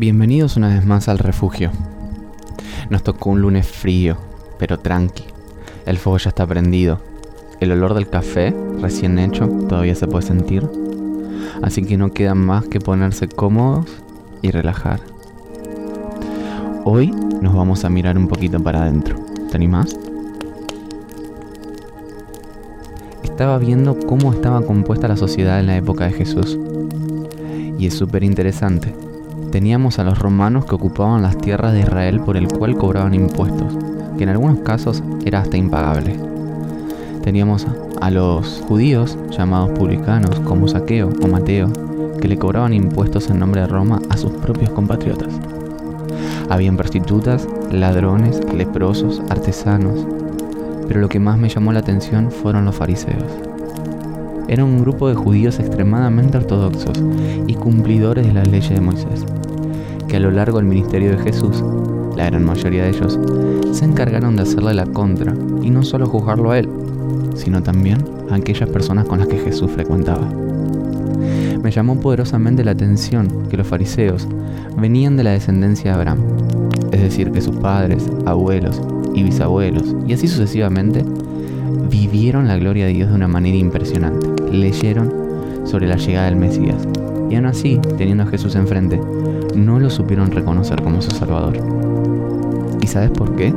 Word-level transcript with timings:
Bienvenidos 0.00 0.56
una 0.56 0.68
vez 0.68 0.86
más 0.86 1.08
al 1.08 1.18
refugio. 1.18 1.70
Nos 2.88 3.02
tocó 3.02 3.28
un 3.28 3.42
lunes 3.42 3.68
frío, 3.68 4.16
pero 4.58 4.78
tranqui. 4.78 5.24
El 5.84 5.98
fuego 5.98 6.16
ya 6.16 6.30
está 6.30 6.46
prendido. 6.46 7.02
El 7.60 7.70
olor 7.72 7.92
del 7.92 8.08
café, 8.08 8.56
recién 8.80 9.18
hecho, 9.18 9.46
todavía 9.68 9.94
se 9.94 10.06
puede 10.06 10.26
sentir. 10.26 10.66
Así 11.60 11.82
que 11.82 11.98
no 11.98 12.14
queda 12.14 12.34
más 12.34 12.64
que 12.64 12.80
ponerse 12.80 13.28
cómodos 13.28 13.90
y 14.40 14.50
relajar. 14.50 15.00
Hoy 16.86 17.08
nos 17.42 17.54
vamos 17.54 17.84
a 17.84 17.90
mirar 17.90 18.16
un 18.16 18.26
poquito 18.26 18.58
para 18.58 18.84
adentro. 18.84 19.16
¿Te 19.50 19.56
animás? 19.58 19.94
Estaba 23.22 23.58
viendo 23.58 23.98
cómo 23.98 24.32
estaba 24.32 24.62
compuesta 24.62 25.08
la 25.08 25.18
sociedad 25.18 25.60
en 25.60 25.66
la 25.66 25.76
época 25.76 26.06
de 26.06 26.12
Jesús. 26.12 26.58
Y 27.78 27.86
es 27.86 27.92
súper 27.92 28.24
interesante 28.24 28.94
Teníamos 29.50 29.98
a 29.98 30.04
los 30.04 30.20
romanos 30.20 30.64
que 30.64 30.76
ocupaban 30.76 31.22
las 31.22 31.36
tierras 31.36 31.72
de 31.72 31.80
Israel 31.80 32.20
por 32.20 32.36
el 32.36 32.46
cual 32.46 32.76
cobraban 32.76 33.14
impuestos, 33.14 33.76
que 34.16 34.22
en 34.22 34.28
algunos 34.28 34.60
casos 34.60 35.02
era 35.24 35.40
hasta 35.40 35.56
impagable. 35.56 36.16
Teníamos 37.24 37.66
a 38.00 38.10
los 38.12 38.62
judíos, 38.68 39.18
llamados 39.30 39.76
publicanos, 39.76 40.38
como 40.40 40.68
Saqueo 40.68 41.10
o 41.20 41.26
Mateo, 41.26 41.68
que 42.20 42.28
le 42.28 42.38
cobraban 42.38 42.72
impuestos 42.72 43.28
en 43.28 43.40
nombre 43.40 43.62
de 43.62 43.66
Roma 43.66 44.00
a 44.08 44.16
sus 44.16 44.30
propios 44.34 44.70
compatriotas. 44.70 45.34
Habían 46.48 46.76
prostitutas, 46.76 47.48
ladrones, 47.72 48.40
leprosos, 48.54 49.20
artesanos, 49.30 50.06
pero 50.86 51.00
lo 51.00 51.08
que 51.08 51.18
más 51.18 51.38
me 51.38 51.48
llamó 51.48 51.72
la 51.72 51.80
atención 51.80 52.30
fueron 52.30 52.66
los 52.66 52.76
fariseos. 52.76 53.32
Era 54.46 54.64
un 54.64 54.80
grupo 54.80 55.08
de 55.08 55.16
judíos 55.16 55.58
extremadamente 55.58 56.38
ortodoxos 56.38 57.02
y 57.48 57.54
cumplidores 57.54 58.26
de 58.26 58.32
las 58.32 58.48
leyes 58.48 58.70
de 58.70 58.80
Moisés 58.80 59.24
que 60.10 60.16
a 60.16 60.20
lo 60.20 60.32
largo 60.32 60.58
del 60.58 60.66
ministerio 60.66 61.12
de 61.12 61.22
Jesús, 61.22 61.62
la 62.16 62.26
gran 62.26 62.44
mayoría 62.44 62.82
de 62.82 62.90
ellos, 62.90 63.16
se 63.70 63.84
encargaron 63.84 64.34
de 64.34 64.42
hacerle 64.42 64.74
la 64.74 64.84
contra 64.84 65.32
y 65.62 65.70
no 65.70 65.84
solo 65.84 66.06
juzgarlo 66.06 66.50
a 66.50 66.58
él, 66.58 66.68
sino 67.36 67.62
también 67.62 68.04
a 68.28 68.34
aquellas 68.34 68.68
personas 68.68 69.06
con 69.06 69.20
las 69.20 69.28
que 69.28 69.38
Jesús 69.38 69.70
frecuentaba. 69.70 70.28
Me 71.62 71.70
llamó 71.70 72.00
poderosamente 72.00 72.64
la 72.64 72.72
atención 72.72 73.48
que 73.48 73.56
los 73.56 73.68
fariseos 73.68 74.26
venían 74.76 75.16
de 75.16 75.22
la 75.22 75.30
descendencia 75.30 75.92
de 75.92 75.96
Abraham, 75.96 76.18
es 76.90 77.02
decir, 77.02 77.30
que 77.30 77.40
sus 77.40 77.54
padres, 77.56 78.10
abuelos 78.26 78.82
y 79.14 79.22
bisabuelos, 79.22 79.94
y 80.08 80.12
así 80.12 80.26
sucesivamente, 80.26 81.04
vivieron 81.88 82.48
la 82.48 82.56
gloria 82.56 82.86
de 82.86 82.94
Dios 82.94 83.10
de 83.10 83.14
una 83.14 83.28
manera 83.28 83.56
impresionante, 83.56 84.26
leyeron 84.50 85.12
sobre 85.64 85.86
la 85.86 85.96
llegada 85.96 86.26
del 86.26 86.36
Mesías, 86.36 86.88
y 87.30 87.36
aún 87.36 87.46
así, 87.46 87.80
teniendo 87.96 88.24
a 88.24 88.26
Jesús 88.26 88.56
enfrente, 88.56 89.00
no 89.54 89.78
lo 89.78 89.88
supieron 89.88 90.32
reconocer 90.32 90.82
como 90.82 91.00
su 91.00 91.12
Salvador. 91.12 91.56
¿Y 92.82 92.86
sabes 92.88 93.10
por 93.10 93.36
qué? 93.36 93.54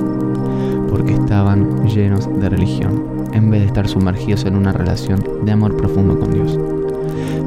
Porque 0.90 1.14
estaban 1.14 1.88
llenos 1.88 2.30
de 2.40 2.50
religión, 2.50 3.28
en 3.34 3.50
vez 3.50 3.62
de 3.62 3.68
estar 3.68 3.88
sumergidos 3.88 4.46
en 4.46 4.56
una 4.56 4.72
relación 4.72 5.24
de 5.44 5.52
amor 5.52 5.76
profundo 5.76 6.20
con 6.20 6.32
Dios. 6.32 6.60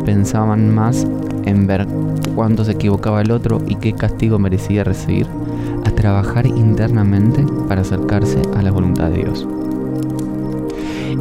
Pensaban 0.05 0.75
más 0.75 1.07
en 1.45 1.67
ver 1.67 1.87
cuánto 2.35 2.65
se 2.65 2.73
equivocaba 2.73 3.23
el 3.23 3.31
otro 3.31 3.63
y 3.67 3.77
qué 3.77 3.93
castigo 3.93 4.39
merecía 4.39 4.83
recibir, 4.85 5.29
a 5.85 5.91
trabajar 5.93 6.47
internamente 6.47 7.45
para 7.69 7.83
acercarse 7.83 8.43
a 8.57 8.63
la 8.63 8.73
voluntad 8.73 9.11
de 9.11 9.19
Dios. 9.19 9.47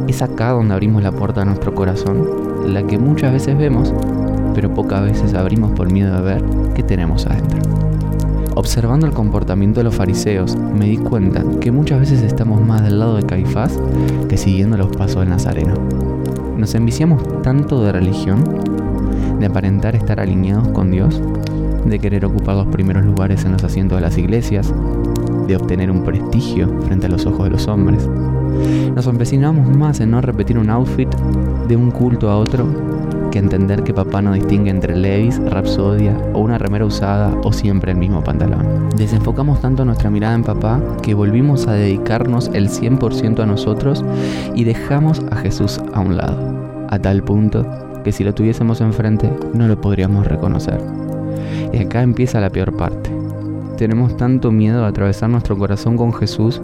Es 0.08 0.22
acá 0.22 0.50
donde 0.50 0.74
abrimos 0.74 1.02
la 1.02 1.12
puerta 1.12 1.42
a 1.42 1.44
nuestro 1.44 1.74
corazón, 1.74 2.28
la 2.66 2.82
que 2.84 2.98
muchas 2.98 3.32
veces 3.32 3.56
vemos, 3.56 3.92
pero 4.56 4.72
pocas 4.72 5.02
veces 5.02 5.34
abrimos 5.34 5.72
por 5.72 5.92
miedo 5.92 6.16
de 6.16 6.22
ver 6.22 6.42
qué 6.74 6.82
tenemos 6.82 7.26
adentro. 7.26 7.60
Observando 8.54 9.06
el 9.06 9.12
comportamiento 9.12 9.80
de 9.80 9.84
los 9.84 9.94
fariseos, 9.94 10.56
me 10.56 10.86
di 10.86 10.96
cuenta 10.96 11.44
que 11.60 11.70
muchas 11.70 12.00
veces 12.00 12.22
estamos 12.22 12.62
más 12.62 12.82
del 12.82 12.98
lado 12.98 13.16
de 13.16 13.22
Caifás 13.22 13.78
que 14.30 14.38
siguiendo 14.38 14.78
los 14.78 14.96
pasos 14.96 15.20
del 15.20 15.28
Nazareno. 15.28 15.74
Nos 16.56 16.74
enviciamos 16.74 17.42
tanto 17.42 17.84
de 17.84 17.92
religión, 17.92 18.42
de 19.38 19.44
aparentar 19.44 19.94
estar 19.94 20.20
alineados 20.20 20.68
con 20.68 20.90
Dios, 20.90 21.20
de 21.84 21.98
querer 21.98 22.24
ocupar 22.24 22.56
los 22.56 22.68
primeros 22.68 23.04
lugares 23.04 23.44
en 23.44 23.52
los 23.52 23.62
asientos 23.62 23.98
de 23.98 24.02
las 24.02 24.16
iglesias, 24.16 24.72
de 25.46 25.54
obtener 25.54 25.90
un 25.90 26.02
prestigio 26.02 26.80
frente 26.86 27.04
a 27.04 27.10
los 27.10 27.26
ojos 27.26 27.44
de 27.44 27.50
los 27.50 27.68
hombres. 27.68 28.08
Nos 28.94 29.06
empecinamos 29.06 29.76
más 29.76 30.00
en 30.00 30.12
no 30.12 30.22
repetir 30.22 30.56
un 30.56 30.70
outfit 30.70 31.14
de 31.68 31.76
un 31.76 31.90
culto 31.90 32.30
a 32.30 32.38
otro 32.38 32.95
entender 33.38 33.82
que 33.82 33.94
papá 33.94 34.22
no 34.22 34.32
distingue 34.32 34.70
entre 34.70 34.96
Levis, 34.96 35.38
Rapsodia 35.50 36.16
o 36.32 36.40
una 36.40 36.58
remera 36.58 36.84
usada 36.84 37.34
o 37.42 37.52
siempre 37.52 37.92
el 37.92 37.98
mismo 37.98 38.22
pantalón. 38.22 38.88
Desenfocamos 38.96 39.60
tanto 39.60 39.84
nuestra 39.84 40.10
mirada 40.10 40.34
en 40.34 40.44
papá 40.44 40.80
que 41.02 41.14
volvimos 41.14 41.66
a 41.66 41.72
dedicarnos 41.72 42.50
el 42.54 42.68
100% 42.68 43.40
a 43.40 43.46
nosotros 43.46 44.04
y 44.54 44.64
dejamos 44.64 45.22
a 45.30 45.36
Jesús 45.36 45.80
a 45.92 46.00
un 46.00 46.16
lado, 46.16 46.86
a 46.88 46.98
tal 46.98 47.22
punto 47.22 47.66
que 48.04 48.12
si 48.12 48.24
lo 48.24 48.34
tuviésemos 48.34 48.80
enfrente 48.80 49.32
no 49.54 49.66
lo 49.68 49.80
podríamos 49.80 50.26
reconocer. 50.26 50.80
Y 51.72 51.78
acá 51.78 52.02
empieza 52.02 52.40
la 52.40 52.50
peor 52.50 52.76
parte. 52.76 53.10
Tenemos 53.76 54.16
tanto 54.16 54.50
miedo 54.50 54.82
de 54.82 54.86
atravesar 54.86 55.28
nuestro 55.28 55.58
corazón 55.58 55.96
con 55.96 56.12
Jesús 56.12 56.60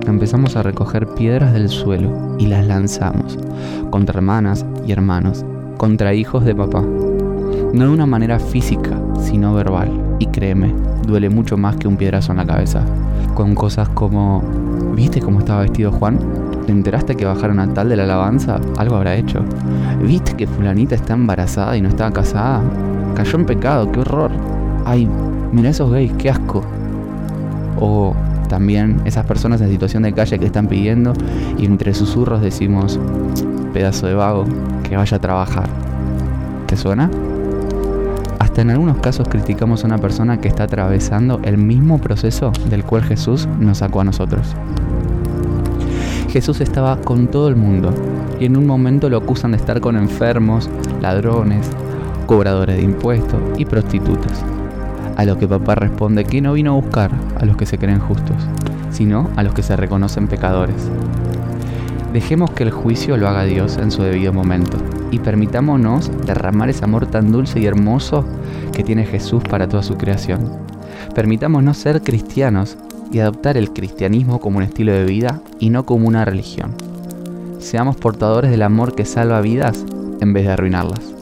que 0.00 0.10
empezamos 0.10 0.56
a 0.56 0.62
recoger 0.62 1.06
piedras 1.08 1.52
del 1.52 1.68
suelo 1.68 2.36
y 2.38 2.46
las 2.46 2.66
lanzamos 2.66 3.38
contra 3.90 4.18
hermanas 4.18 4.66
y 4.86 4.92
hermanos 4.92 5.44
contra 5.82 6.14
hijos 6.14 6.44
de 6.44 6.54
papá. 6.54 6.80
No 6.80 7.86
de 7.86 7.88
una 7.88 8.06
manera 8.06 8.38
física, 8.38 8.96
sino 9.20 9.52
verbal. 9.52 9.90
Y 10.20 10.26
créeme, 10.26 10.72
duele 11.08 11.28
mucho 11.28 11.56
más 11.56 11.74
que 11.74 11.88
un 11.88 11.96
piedrazo 11.96 12.30
en 12.30 12.38
la 12.38 12.46
cabeza. 12.46 12.84
Con 13.34 13.56
cosas 13.56 13.88
como, 13.88 14.44
¿viste 14.94 15.20
cómo 15.20 15.40
estaba 15.40 15.62
vestido 15.62 15.90
Juan? 15.90 16.20
¿Te 16.66 16.70
enteraste 16.70 17.16
que 17.16 17.24
bajaron 17.24 17.58
a 17.58 17.74
tal 17.74 17.88
de 17.88 17.96
la 17.96 18.04
alabanza? 18.04 18.60
Algo 18.78 18.94
habrá 18.94 19.16
hecho. 19.16 19.40
¿Viste 20.00 20.34
que 20.34 20.46
fulanita 20.46 20.94
está 20.94 21.14
embarazada 21.14 21.76
y 21.76 21.80
no 21.80 21.88
estaba 21.88 22.12
casada? 22.12 22.62
Cayó 23.16 23.40
en 23.40 23.46
pecado, 23.46 23.90
qué 23.90 23.98
horror. 23.98 24.30
Ay, 24.84 25.08
mira 25.50 25.70
esos 25.70 25.90
gays, 25.90 26.12
qué 26.12 26.30
asco. 26.30 26.62
O 27.80 28.14
también 28.48 29.00
esas 29.04 29.26
personas 29.26 29.60
en 29.60 29.68
situación 29.68 30.04
de 30.04 30.12
calle 30.12 30.38
que 30.38 30.46
están 30.46 30.68
pidiendo 30.68 31.12
y 31.58 31.64
entre 31.64 31.92
susurros 31.92 32.40
decimos, 32.40 33.00
pedazo 33.72 34.06
de 34.06 34.14
vago, 34.14 34.44
que 34.82 34.96
vaya 34.96 35.16
a 35.16 35.20
trabajar. 35.20 35.68
¿Te 36.66 36.76
suena? 36.76 37.10
Hasta 38.38 38.62
en 38.62 38.70
algunos 38.70 38.98
casos 38.98 39.28
criticamos 39.28 39.82
a 39.82 39.86
una 39.86 39.98
persona 39.98 40.40
que 40.40 40.48
está 40.48 40.64
atravesando 40.64 41.40
el 41.42 41.56
mismo 41.56 41.98
proceso 41.98 42.52
del 42.68 42.84
cual 42.84 43.02
Jesús 43.02 43.48
nos 43.58 43.78
sacó 43.78 44.00
a 44.00 44.04
nosotros. 44.04 44.54
Jesús 46.28 46.60
estaba 46.60 46.96
con 46.96 47.28
todo 47.28 47.48
el 47.48 47.56
mundo 47.56 47.92
y 48.40 48.46
en 48.46 48.56
un 48.56 48.66
momento 48.66 49.08
lo 49.08 49.18
acusan 49.18 49.52
de 49.52 49.58
estar 49.58 49.80
con 49.80 49.96
enfermos, 49.96 50.70
ladrones, 51.00 51.70
cobradores 52.26 52.76
de 52.76 52.82
impuestos 52.82 53.40
y 53.58 53.64
prostitutas. 53.64 54.44
A 55.16 55.24
lo 55.24 55.38
que 55.38 55.46
papá 55.46 55.74
responde 55.74 56.24
que 56.24 56.40
no 56.40 56.54
vino 56.54 56.72
a 56.72 56.74
buscar 56.74 57.10
a 57.38 57.44
los 57.44 57.56
que 57.56 57.66
se 57.66 57.78
creen 57.78 58.00
justos, 58.00 58.36
sino 58.90 59.30
a 59.36 59.42
los 59.42 59.52
que 59.54 59.62
se 59.62 59.76
reconocen 59.76 60.28
pecadores. 60.28 60.90
Dejemos 62.12 62.50
que 62.50 62.62
el 62.64 62.70
juicio 62.70 63.16
lo 63.16 63.26
haga 63.26 63.44
Dios 63.44 63.78
en 63.78 63.90
su 63.90 64.02
debido 64.02 64.34
momento 64.34 64.76
y 65.10 65.18
permitámonos 65.18 66.10
derramar 66.26 66.68
ese 66.68 66.84
amor 66.84 67.06
tan 67.06 67.32
dulce 67.32 67.58
y 67.58 67.64
hermoso 67.64 68.26
que 68.72 68.84
tiene 68.84 69.06
Jesús 69.06 69.42
para 69.42 69.66
toda 69.66 69.82
su 69.82 69.96
creación. 69.96 70.58
Permitámonos 71.14 71.78
ser 71.78 72.02
cristianos 72.02 72.76
y 73.10 73.20
adoptar 73.20 73.56
el 73.56 73.72
cristianismo 73.72 74.40
como 74.40 74.58
un 74.58 74.64
estilo 74.64 74.92
de 74.92 75.06
vida 75.06 75.40
y 75.58 75.70
no 75.70 75.86
como 75.86 76.06
una 76.06 76.26
religión. 76.26 76.74
Seamos 77.60 77.96
portadores 77.96 78.50
del 78.50 78.62
amor 78.62 78.94
que 78.94 79.06
salva 79.06 79.40
vidas 79.40 79.82
en 80.20 80.34
vez 80.34 80.44
de 80.44 80.52
arruinarlas. 80.52 81.14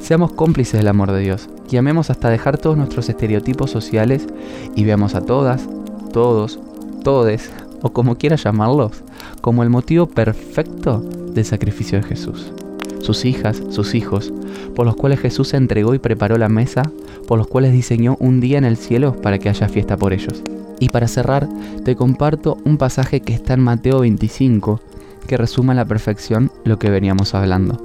Seamos 0.00 0.32
cómplices 0.32 0.80
del 0.80 0.88
amor 0.88 1.12
de 1.12 1.20
Dios 1.20 1.48
y 1.70 1.76
amemos 1.76 2.10
hasta 2.10 2.28
dejar 2.28 2.58
todos 2.58 2.76
nuestros 2.76 3.08
estereotipos 3.08 3.70
sociales 3.70 4.26
y 4.74 4.84
veamos 4.84 5.14
a 5.14 5.20
todas, 5.20 5.68
todos, 6.12 6.58
todes 7.04 7.52
o 7.82 7.92
como 7.92 8.16
quiera 8.16 8.36
llamarlos, 8.36 9.04
como 9.40 9.62
el 9.62 9.70
motivo 9.70 10.06
perfecto 10.06 11.00
del 11.32 11.44
sacrificio 11.44 11.98
de 12.00 12.04
Jesús. 12.04 12.52
Sus 13.00 13.24
hijas, 13.24 13.62
sus 13.70 13.94
hijos, 13.94 14.32
por 14.74 14.86
los 14.86 14.96
cuales 14.96 15.20
Jesús 15.20 15.48
se 15.48 15.56
entregó 15.56 15.94
y 15.94 15.98
preparó 15.98 16.38
la 16.38 16.48
mesa, 16.48 16.82
por 17.28 17.38
los 17.38 17.46
cuales 17.46 17.72
diseñó 17.72 18.16
un 18.20 18.40
día 18.40 18.58
en 18.58 18.64
el 18.64 18.76
cielo 18.76 19.20
para 19.20 19.38
que 19.38 19.48
haya 19.48 19.68
fiesta 19.68 19.96
por 19.96 20.12
ellos. 20.12 20.42
Y 20.80 20.88
para 20.88 21.08
cerrar, 21.08 21.48
te 21.84 21.96
comparto 21.96 22.58
un 22.64 22.76
pasaje 22.76 23.20
que 23.20 23.32
está 23.32 23.54
en 23.54 23.60
Mateo 23.60 24.00
25, 24.00 24.80
que 25.26 25.36
resume 25.36 25.72
a 25.72 25.76
la 25.76 25.84
perfección 25.84 26.50
lo 26.64 26.78
que 26.78 26.90
veníamos 26.90 27.34
hablando. 27.34 27.82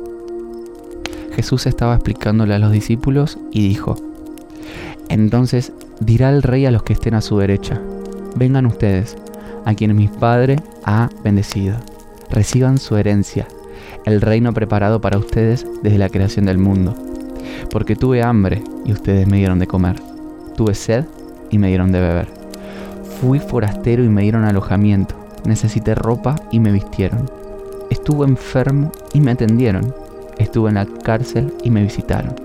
Jesús 1.33 1.65
estaba 1.65 1.95
explicándole 1.95 2.53
a 2.53 2.59
los 2.59 2.71
discípulos 2.71 3.37
y 3.51 3.67
dijo, 3.67 3.95
Entonces 5.09 5.71
dirá 5.99 6.29
el 6.29 6.43
rey 6.43 6.65
a 6.65 6.71
los 6.71 6.83
que 6.83 6.93
estén 6.93 7.13
a 7.13 7.21
su 7.21 7.37
derecha, 7.37 7.79
vengan 8.35 8.65
ustedes, 8.65 9.15
a 9.65 9.73
quienes 9.73 9.97
mi 9.97 10.07
Padre 10.07 10.57
ha 10.83 11.09
bendecido. 11.23 11.77
Reciban 12.29 12.77
su 12.77 12.95
herencia, 12.97 13.47
el 14.05 14.21
reino 14.21 14.53
preparado 14.53 15.01
para 15.01 15.17
ustedes 15.17 15.65
desde 15.83 15.97
la 15.97 16.09
creación 16.09 16.45
del 16.45 16.57
mundo. 16.57 16.95
Porque 17.69 17.95
tuve 17.95 18.23
hambre 18.23 18.63
y 18.85 18.91
ustedes 18.91 19.27
me 19.27 19.37
dieron 19.37 19.59
de 19.59 19.67
comer. 19.67 19.97
Tuve 20.55 20.73
sed 20.73 21.05
y 21.49 21.57
me 21.57 21.67
dieron 21.67 21.91
de 21.91 22.01
beber. 22.01 22.27
Fui 23.19 23.39
forastero 23.39 24.03
y 24.03 24.09
me 24.09 24.23
dieron 24.23 24.45
alojamiento. 24.45 25.15
Necesité 25.45 25.95
ropa 25.95 26.35
y 26.51 26.59
me 26.59 26.71
vistieron. 26.71 27.29
Estuve 27.89 28.25
enfermo 28.25 28.91
y 29.13 29.21
me 29.21 29.31
atendieron. 29.31 29.93
Estuve 30.37 30.69
en 30.69 30.75
la 30.75 30.85
cárcel 30.85 31.53
y 31.63 31.69
me 31.69 31.83
visitaron. 31.83 32.35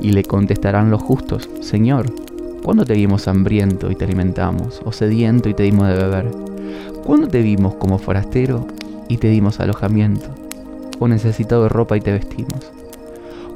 Y 0.00 0.12
le 0.12 0.22
contestarán 0.22 0.90
los 0.90 1.02
justos, 1.02 1.48
Señor, 1.60 2.06
¿cuándo 2.68 2.84
te 2.84 2.92
vimos 2.92 3.26
hambriento 3.28 3.90
y 3.90 3.94
te 3.94 4.04
alimentamos, 4.04 4.82
o 4.84 4.92
sediento 4.92 5.48
y 5.48 5.54
te 5.54 5.62
dimos 5.62 5.88
de 5.88 5.94
beber? 5.94 6.30
¿Cuándo 7.02 7.26
te 7.26 7.40
vimos 7.40 7.76
como 7.76 7.96
forastero 7.96 8.66
y 9.08 9.16
te 9.16 9.28
dimos 9.28 9.58
alojamiento, 9.58 10.28
o 10.98 11.08
necesitado 11.08 11.62
de 11.62 11.70
ropa 11.70 11.96
y 11.96 12.02
te 12.02 12.12
vestimos? 12.12 12.70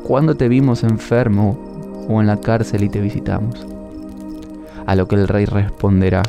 ¿Cuándo 0.02 0.34
te 0.34 0.48
vimos 0.48 0.82
enfermo 0.82 2.06
o 2.08 2.22
en 2.22 2.26
la 2.26 2.40
cárcel 2.40 2.84
y 2.84 2.88
te 2.88 3.02
visitamos? 3.02 3.66
A 4.86 4.94
lo 4.94 5.06
que 5.06 5.16
el 5.16 5.28
rey 5.28 5.44
responderá, 5.44 6.22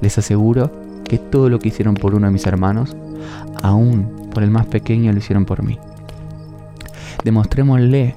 les 0.00 0.18
aseguro 0.18 0.72
que 1.04 1.18
todo 1.18 1.48
lo 1.48 1.60
que 1.60 1.68
hicieron 1.68 1.94
por 1.94 2.16
uno 2.16 2.26
de 2.26 2.32
mis 2.32 2.46
hermanos, 2.48 2.96
aún 3.62 4.28
por 4.34 4.42
el 4.42 4.50
más 4.50 4.66
pequeño 4.66 5.12
lo 5.12 5.18
hicieron 5.18 5.44
por 5.44 5.62
mí. 5.62 5.78
Demostrémosle 7.22 8.16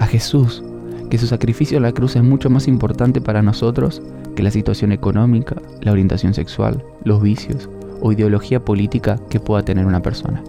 a 0.00 0.06
Jesús 0.08 0.64
que 1.10 1.18
su 1.18 1.26
sacrificio 1.26 1.76
en 1.76 1.82
la 1.82 1.92
cruz 1.92 2.14
es 2.16 2.22
mucho 2.22 2.48
más 2.48 2.68
importante 2.68 3.20
para 3.20 3.42
nosotros 3.42 4.00
que 4.36 4.44
la 4.44 4.50
situación 4.52 4.92
económica, 4.92 5.56
la 5.80 5.92
orientación 5.92 6.32
sexual, 6.32 6.82
los 7.04 7.20
vicios 7.20 7.68
o 8.00 8.12
ideología 8.12 8.64
política 8.64 9.18
que 9.28 9.40
pueda 9.40 9.64
tener 9.64 9.86
una 9.86 10.00
persona. 10.00 10.42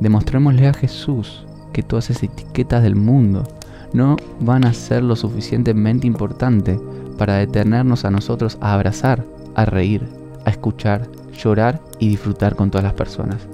Demostrémosle 0.00 0.68
a 0.68 0.74
Jesús 0.74 1.46
que 1.72 1.82
todas 1.82 2.10
esas 2.10 2.24
etiquetas 2.24 2.82
del 2.82 2.94
mundo 2.94 3.44
no 3.92 4.16
van 4.40 4.64
a 4.64 4.74
ser 4.74 5.02
lo 5.02 5.16
suficientemente 5.16 6.06
importante 6.06 6.78
para 7.16 7.36
detenernos 7.36 8.04
a 8.04 8.10
nosotros 8.10 8.58
a 8.60 8.74
abrazar, 8.74 9.24
a 9.54 9.64
reír, 9.64 10.06
a 10.44 10.50
escuchar, 10.50 11.08
llorar 11.32 11.80
y 11.98 12.10
disfrutar 12.10 12.54
con 12.54 12.70
todas 12.70 12.84
las 12.84 12.94
personas. 12.94 13.48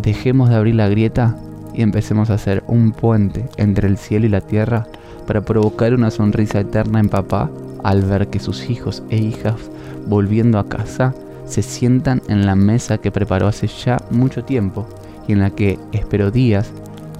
Dejemos 0.00 0.50
de 0.50 0.54
abrir 0.54 0.76
la 0.76 0.88
grieta 0.88 1.36
y 1.74 1.82
empecemos 1.82 2.30
a 2.30 2.34
hacer 2.34 2.62
un 2.68 2.92
puente 2.92 3.48
entre 3.56 3.88
el 3.88 3.98
cielo 3.98 4.26
y 4.26 4.30
la 4.30 4.40
tierra 4.40 4.86
para 5.26 5.42
provocar 5.42 5.94
una 5.94 6.10
sonrisa 6.10 6.60
eterna 6.60 7.00
en 7.00 7.08
papá 7.08 7.50
al 7.82 8.02
ver 8.02 8.28
que 8.28 8.40
sus 8.40 8.68
hijos 8.70 9.02
e 9.10 9.16
hijas 9.16 9.56
volviendo 10.06 10.58
a 10.58 10.68
casa 10.68 11.14
se 11.46 11.62
sientan 11.62 12.22
en 12.28 12.46
la 12.46 12.56
mesa 12.56 12.98
que 12.98 13.12
preparó 13.12 13.46
hace 13.46 13.66
ya 13.66 13.98
mucho 14.10 14.44
tiempo 14.44 14.86
y 15.28 15.32
en 15.32 15.40
la 15.40 15.50
que 15.50 15.78
esperó 15.92 16.30
días, 16.30 16.72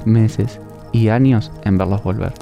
meses 0.05 0.61
y 0.93 1.09
años 1.09 1.53
en 1.65 1.79
verlos 1.79 2.03
volver. 2.03 2.33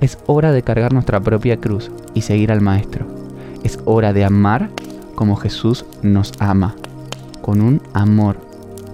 Es 0.00 0.18
hora 0.26 0.52
de 0.52 0.62
cargar 0.62 0.92
nuestra 0.92 1.20
propia 1.20 1.56
cruz 1.58 1.90
y 2.14 2.22
seguir 2.22 2.50
al 2.50 2.60
Maestro. 2.60 3.06
Es 3.62 3.78
hora 3.84 4.12
de 4.12 4.24
amar 4.24 4.70
como 5.14 5.36
Jesús 5.36 5.84
nos 6.02 6.32
ama, 6.40 6.74
con 7.42 7.60
un 7.60 7.80
amor 7.92 8.36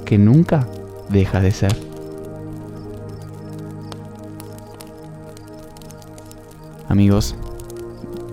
que 0.05 0.19
nunca 0.19 0.67
deja 1.09 1.41
de 1.41 1.51
ser. 1.51 1.90
Amigos, 6.91 7.37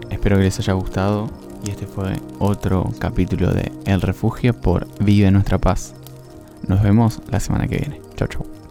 espero 0.10 0.38
que 0.38 0.42
les 0.42 0.58
haya 0.58 0.74
gustado 0.74 1.30
y 1.64 1.70
este 1.70 1.86
fue 1.86 2.14
otro 2.40 2.90
capítulo 2.98 3.52
de 3.52 3.72
El 3.86 4.02
Refugio 4.02 4.60
por 4.60 4.88
Vive 5.00 5.30
Nuestra 5.30 5.60
Paz. 5.60 5.94
Nos 6.68 6.82
vemos 6.82 7.22
la 7.30 7.40
semana 7.40 7.68
que 7.68 7.78
viene. 7.78 8.02
Chau 8.16 8.28
chau. 8.28 8.67